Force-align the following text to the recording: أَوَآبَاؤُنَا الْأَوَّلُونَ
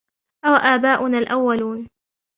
أَوَآبَاؤُنَا 0.45 1.17
الْأَوَّلُونَ 1.17 1.87